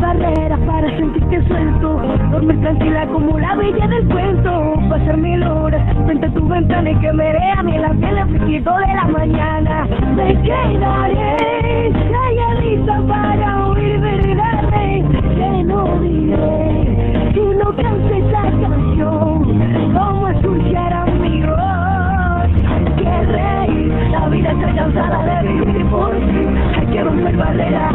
[0.00, 2.00] Barreras para sentirte suelto.
[2.30, 4.74] Dormir tranquila como la bella del cuento.
[4.88, 8.64] Pasar mil horas frente a tu ventana y que me vea mi la piel el
[8.64, 9.86] de la mañana.
[10.14, 15.04] Me quedaré calladita para oír verdades
[15.36, 17.32] que no diré.
[17.34, 22.50] Si no cante esa canción como escuchar mi voz
[22.98, 26.46] que reír, la vida está cansada de vivir por ti.
[26.78, 27.94] Hay que romper barreras,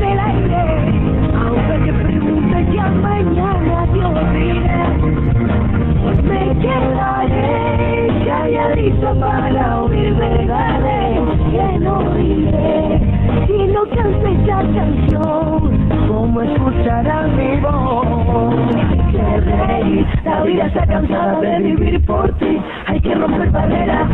[3.01, 4.81] mañana Dios dirá
[6.23, 11.19] me quedaré calladito para oír verdades
[11.51, 13.01] que no diré.
[13.47, 20.65] Si no canto esa canción como escuchar a mi voz hay que reír la vida
[20.67, 22.59] está cansada de vivir por ti.
[22.87, 24.09] Hay que romper barreras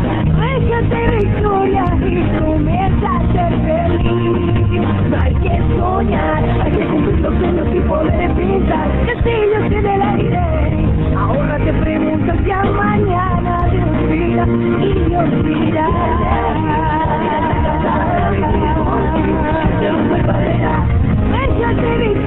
[0.60, 5.22] déjate victoria y comienza a ser feliz.
[5.22, 6.37] Hay que soñar
[7.20, 14.10] los sueños y poder pintar castillos en el aire Ahora te preguntas ya mañana Dios
[14.10, 14.46] dirá
[14.80, 15.28] y Dios
[21.64, 22.18] a feliz.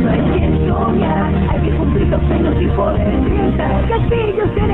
[0.00, 0.20] No hay
[0.68, 4.69] soñar, hay que cumplir los sueños y poder pintar castillos en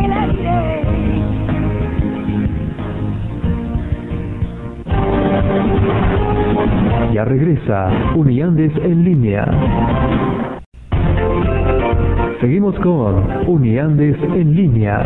[7.17, 9.47] Ya regresa Uniandes en línea.
[12.43, 15.03] Seguimos con Uniandes en línea.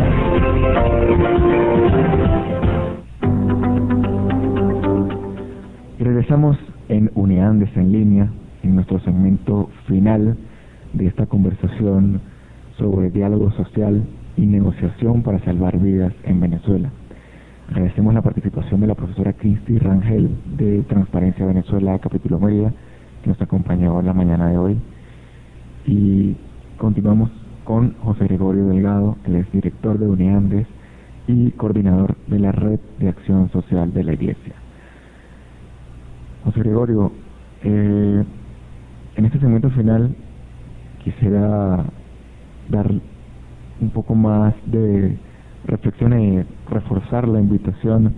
[5.97, 6.57] Y regresamos
[6.89, 8.27] en Uniandes en línea,
[8.61, 10.35] en nuestro segmento final
[10.91, 12.19] de esta conversación
[12.77, 14.03] sobre diálogo social
[14.35, 16.91] y negociación para salvar vidas en Venezuela.
[17.71, 22.73] Agradecemos la participación de la profesora Cristi Rangel de Transparencia Venezuela, capítulo Mérida,
[23.23, 24.77] que nos acompañó en la mañana de hoy.
[25.87, 26.35] Y
[26.77, 27.31] continuamos
[27.63, 30.67] con José Gregorio Delgado, él es director de Uniandes
[31.27, 34.53] y coordinador de la Red de Acción Social de la Iglesia.
[36.43, 37.13] José Gregorio,
[37.63, 38.23] eh,
[39.15, 40.13] en este segmento final
[41.05, 41.85] quisiera
[42.67, 42.91] dar
[43.79, 45.17] un poco más de
[45.65, 48.13] reflexión y reforzar la invitación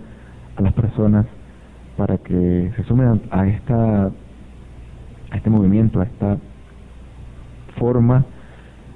[0.56, 1.26] a las personas
[1.96, 6.38] para que se sumen a esta a este movimiento, a esta
[7.78, 8.24] forma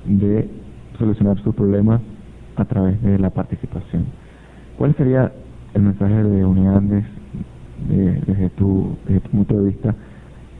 [0.05, 0.49] de
[0.99, 2.01] solucionar sus problemas
[2.57, 4.07] a través de la participación.
[4.77, 5.33] ¿Cuál sería
[5.75, 7.05] el mensaje de Unidades
[7.89, 9.95] de, desde, tu, desde tu punto de vista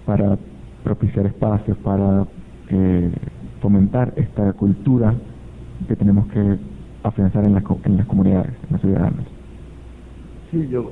[0.07, 0.37] para
[0.85, 2.27] propiciar espacios, para
[2.71, 3.11] eh,
[3.61, 5.15] fomentar esta cultura
[5.87, 6.59] que tenemos que
[7.03, 9.27] afianzar en, la, en las comunidades, en los ciudadanos?
[10.51, 10.91] Sí, yo,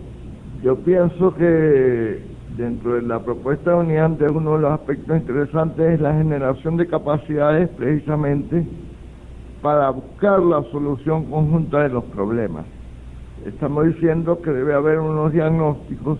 [0.62, 2.20] yo pienso que
[2.56, 6.76] dentro de la propuesta de unidad de uno de los aspectos interesantes es la generación
[6.76, 8.66] de capacidades precisamente
[9.62, 12.64] para buscar la solución conjunta de los problemas.
[13.44, 16.18] Estamos diciendo que debe haber unos diagnósticos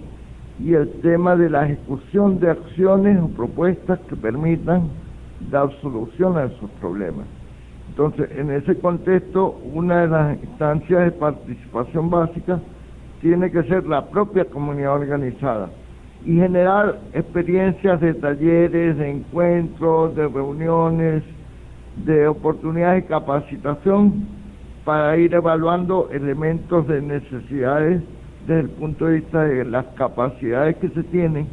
[0.59, 4.89] y el tema de la ejecución de acciones o propuestas que permitan
[5.51, 7.27] dar solución a esos problemas.
[7.97, 12.61] Entonces, en ese contexto, una de las instancias de participación básica
[13.23, 15.71] tiene que ser la propia comunidad organizada
[16.23, 21.23] y generar experiencias de talleres, de encuentros, de reuniones,
[22.05, 24.27] de oportunidades de capacitación
[24.85, 28.03] para ir evaluando elementos de necesidades
[28.47, 31.49] desde el punto de vista de las capacidades que se tienen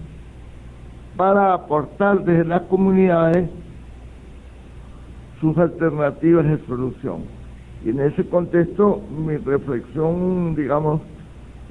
[1.15, 3.49] para aportar desde las comunidades
[5.43, 7.23] sus alternativas de solución.
[7.83, 11.01] Y en ese contexto mi reflexión, digamos,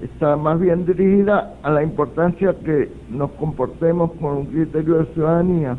[0.03, 5.79] está más bien dirigida a la importancia que nos comportemos con un criterio de ciudadanía,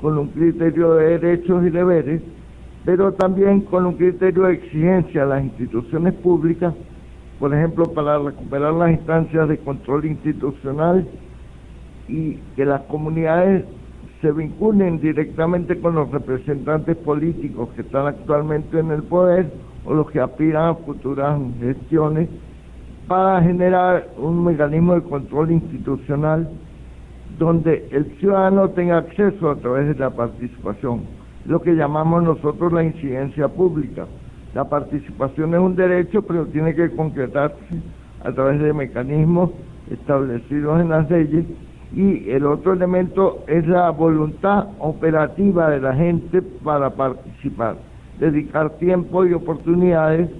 [0.00, 2.22] con un criterio de derechos y deberes,
[2.86, 6.72] pero también con un criterio de exigencia a las instituciones públicas,
[7.38, 11.06] por ejemplo, para recuperar las instancias de control institucional
[12.08, 13.66] y que las comunidades
[14.20, 19.50] se vinculen directamente con los representantes políticos que están actualmente en el poder
[19.84, 22.28] o los que aspiran a futuras gestiones
[23.06, 26.48] para generar un mecanismo de control institucional
[27.38, 31.02] donde el ciudadano tenga acceso a través de la participación,
[31.46, 34.06] lo que llamamos nosotros la incidencia pública.
[34.54, 37.56] La participación es un derecho, pero tiene que concretarse
[38.24, 39.50] a través de mecanismos
[39.90, 41.44] establecidos en las leyes
[41.94, 47.76] y el otro elemento es la voluntad operativa de la gente para participar,
[48.18, 50.30] dedicar tiempo y oportunidades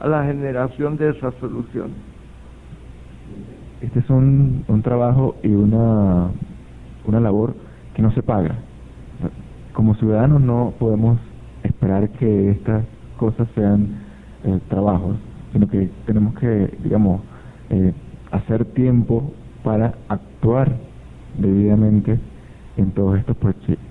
[0.00, 1.96] a la generación de esas soluciones.
[3.80, 6.30] Este es un, un trabajo y una,
[7.04, 7.54] una labor
[7.94, 8.56] que no se paga.
[9.72, 11.18] Como ciudadanos no podemos
[11.64, 12.84] esperar que estas
[13.16, 13.88] cosas sean
[14.44, 15.16] eh, trabajos,
[15.52, 17.22] sino que tenemos que, digamos,
[17.70, 17.92] eh,
[18.30, 19.32] hacer tiempo
[19.64, 20.76] para actuar
[21.38, 22.18] debidamente
[22.76, 23.36] en todos estos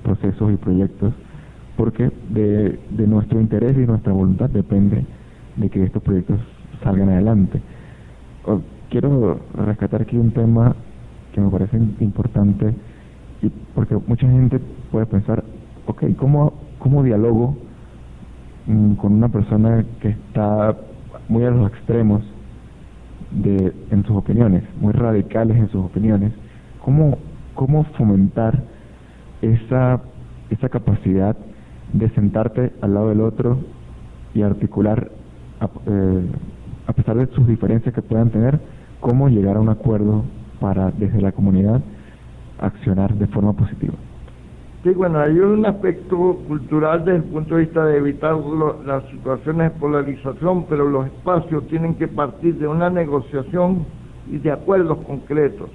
[0.04, 1.14] procesos y proyectos,
[1.78, 5.06] porque de, de nuestro interés y nuestra voluntad depende
[5.56, 6.40] de que estos proyectos
[6.84, 7.62] salgan adelante.
[8.90, 10.76] Quiero rescatar aquí un tema
[11.34, 12.74] que me parece importante,
[13.42, 14.60] y porque mucha gente
[14.92, 15.44] puede pensar,
[15.88, 17.56] ok, ¿cómo, cómo dialogo
[18.68, 20.76] mm, con una persona que está
[21.30, 22.22] muy a los extremos
[23.32, 26.34] de, en sus opiniones, muy radicales en sus opiniones?
[26.84, 27.18] ¿Cómo
[27.56, 28.64] cómo fomentar
[29.42, 30.02] esa,
[30.50, 31.36] esa capacidad
[31.94, 33.60] de sentarte al lado del otro
[34.34, 35.12] y articular,
[35.60, 36.26] a, eh,
[36.88, 38.60] a pesar de sus diferencias que puedan tener,
[39.00, 40.24] cómo llegar a un acuerdo
[40.60, 41.82] para desde la comunidad
[42.60, 43.96] accionar de forma positiva.
[44.84, 48.36] Sí, bueno, hay un aspecto cultural desde el punto de vista de evitar
[48.86, 53.86] las situaciones de polarización, pero los espacios tienen que partir de una negociación
[54.32, 55.70] y de acuerdos concretos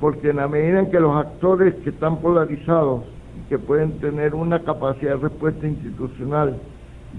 [0.00, 3.02] porque en la medida en que los actores que están polarizados,
[3.48, 6.56] que pueden tener una capacidad de respuesta institucional,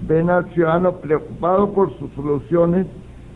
[0.08, 2.86] ven al ciudadano preocupado por sus soluciones,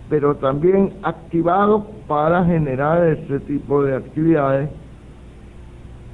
[0.08, 4.68] pero también activado para generar ese tipo de actividades,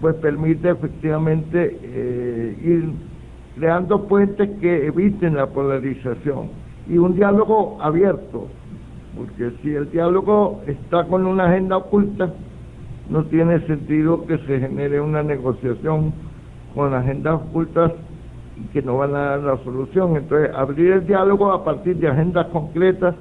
[0.01, 2.93] pues permite efectivamente eh, ir
[3.55, 6.51] creando puentes que eviten la polarización.
[6.89, 8.49] Y un diálogo abierto,
[9.17, 12.33] porque si el diálogo está con una agenda oculta,
[13.13, 16.15] no tiene sentido que se genere una negociación
[16.75, 17.93] con agendas ocultas
[18.73, 20.17] que no van a dar la solución.
[20.17, 23.15] Entonces, abrir el diálogo a partir de agendas concretas,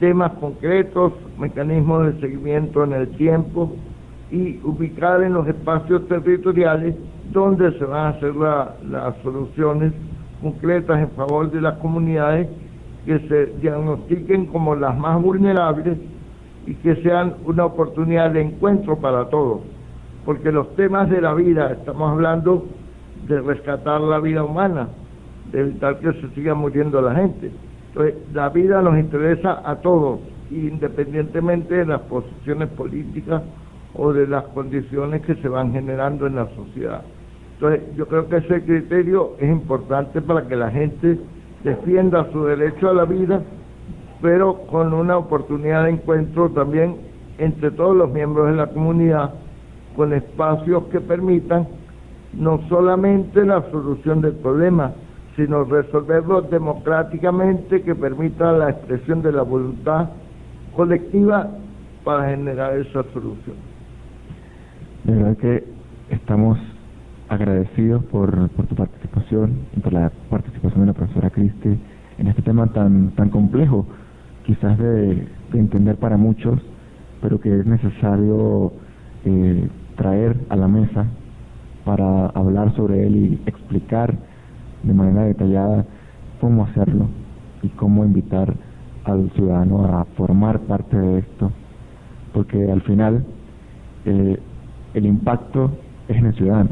[0.00, 3.72] temas concretos, mecanismos de seguimiento en el tiempo
[4.30, 6.94] y ubicar en los espacios territoriales
[7.30, 9.92] donde se van a hacer las soluciones
[10.40, 12.48] concretas en favor de las comunidades
[13.04, 15.98] que se diagnostiquen como las más vulnerables
[16.66, 19.60] y que sean una oportunidad de encuentro para todos,
[20.24, 22.66] porque los temas de la vida, estamos hablando
[23.28, 24.88] de rescatar la vida humana,
[25.52, 27.50] de evitar que se siga muriendo la gente.
[27.88, 33.42] Entonces, la vida nos interesa a todos, independientemente de las posiciones políticas
[33.94, 37.02] o de las condiciones que se van generando en la sociedad.
[37.54, 41.18] Entonces, yo creo que ese criterio es importante para que la gente
[41.62, 43.42] defienda su derecho a la vida
[44.20, 46.96] pero con una oportunidad de encuentro también
[47.38, 49.34] entre todos los miembros de la comunidad,
[49.96, 51.66] con espacios que permitan
[52.32, 54.92] no solamente la solución del problema,
[55.36, 60.10] sino resolverlo democráticamente, que permita la expresión de la voluntad
[60.76, 61.48] colectiva
[62.04, 63.56] para generar esa solución.
[65.04, 65.64] De verdad que
[66.10, 66.58] estamos
[67.28, 69.04] agradecidos por, por tu participación
[69.82, 71.78] por la participación de la profesora Cristi
[72.18, 73.86] en este tema tan, tan complejo
[74.44, 76.60] quizás de, entender para muchos,
[77.22, 78.72] pero que es necesario
[79.24, 81.06] eh, traer a la mesa
[81.84, 84.14] para hablar sobre él y explicar
[84.82, 85.84] de manera detallada
[86.40, 87.06] cómo hacerlo
[87.62, 88.54] y cómo invitar
[89.04, 91.52] al ciudadano a formar parte de esto.
[92.32, 93.24] Porque al final
[94.06, 94.38] eh,
[94.94, 95.70] el impacto
[96.08, 96.70] es en el ciudadano,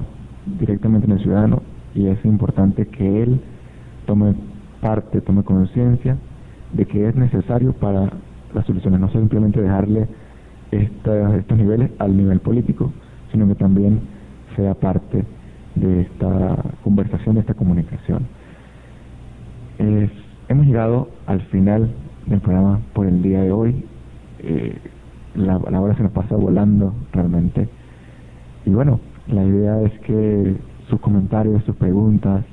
[0.59, 1.63] directamente en el ciudadano,
[1.95, 3.41] y es importante que él
[4.07, 4.35] tome
[4.81, 6.17] parte, tome conciencia
[6.73, 8.11] de que es necesario para
[8.55, 10.07] las soluciones, no simplemente dejarle
[10.71, 12.93] estos niveles al nivel político,
[13.31, 14.01] sino que también
[14.57, 15.25] sea parte
[15.75, 18.27] de esta conversación, de esta comunicación.
[20.49, 21.91] hemos llegado al final
[22.27, 23.85] del programa por el día de hoy.
[24.41, 24.77] Eh,
[25.35, 27.69] la, la hora se nos pasa volando realmente.
[28.67, 30.57] Y bueno, la idea es que
[30.89, 32.45] sus comentarios, sus preguntas,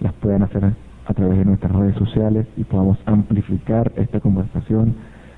[0.00, 0.72] las puedan hacer
[1.06, 4.94] a través de nuestras redes sociales y podamos amplificar esta conversación.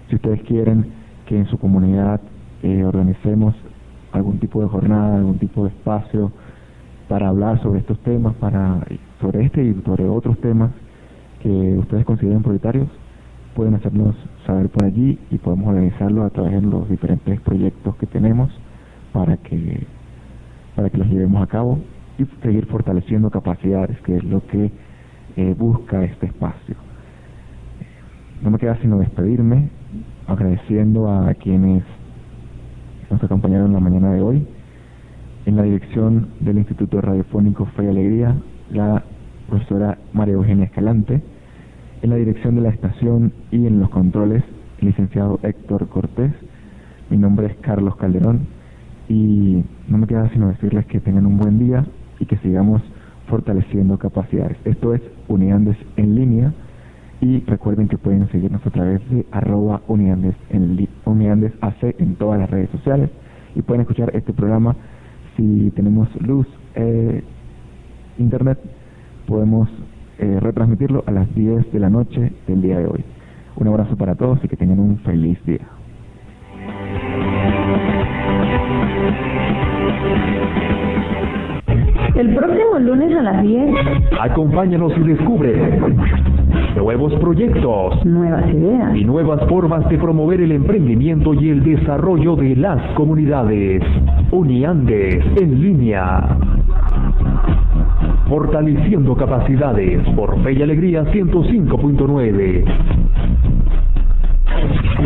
[0.09, 0.87] Si ustedes quieren
[1.27, 2.21] que en su comunidad
[2.63, 3.55] eh, organicemos
[4.13, 6.33] algún tipo de jornada, algún tipo de espacio
[7.09, 8.81] para hablar sobre estos temas, para
[9.21, 10.71] sobre este y sobre otros temas
[11.43, 12.89] que ustedes consideren prioritarios,
[13.55, 14.15] pueden hacernos
[14.47, 18.51] saber por allí y podemos organizarlo a través de los diferentes proyectos que tenemos
[19.13, 19.87] para que
[20.75, 21.79] para que los llevemos a cabo
[22.19, 24.71] y seguir fortaleciendo capacidades, que es lo que
[25.59, 26.77] busca este espacio.
[28.43, 29.71] No me queda sino despedirme
[30.27, 31.85] agradeciendo a quienes
[33.11, 34.47] nos acompañaron la mañana de hoy.
[35.47, 38.35] En la dirección del Instituto Radiofónico Fe y Alegría,
[38.71, 39.05] la
[39.49, 41.23] profesora María Eugenia Escalante.
[42.03, 44.43] En la dirección de la estación y en los controles,
[44.81, 46.33] el licenciado Héctor Cortés.
[47.11, 48.49] Mi nombre es Carlos Calderón
[49.09, 51.87] y no me queda sino decirles que tengan un buen día
[52.19, 52.83] y que sigamos
[53.27, 54.57] fortaleciendo capacidades.
[54.65, 56.53] Esto es Uniandes en línea
[57.21, 62.39] y recuerden que pueden seguirnos a través de arroba Uniandes, en, Uniandes AC en todas
[62.39, 63.11] las redes sociales
[63.55, 64.77] y pueden escuchar este programa
[65.37, 67.23] si tenemos luz, eh,
[68.19, 68.59] internet,
[69.27, 69.69] podemos
[70.19, 73.05] eh, retransmitirlo a las 10 de la noche del día de hoy.
[73.57, 75.67] Un abrazo para todos y que tengan un feliz día.
[82.17, 83.75] El próximo lunes a las 10.
[84.19, 85.81] Acompáñanos y descubre
[86.77, 92.57] nuevos proyectos, nuevas ideas y nuevas formas de promover el emprendimiento y el desarrollo de
[92.57, 93.83] las comunidades.
[94.31, 96.39] Uniandes en línea.
[98.31, 102.65] Fortaleciendo capacidades por Fe y Alegría 105.9.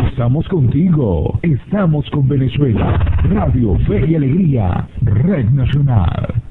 [0.07, 1.39] Estamos contigo.
[1.41, 2.99] Estamos con Venezuela.
[3.29, 4.87] Radio Fe y Alegría.
[5.01, 6.50] Red Nacional.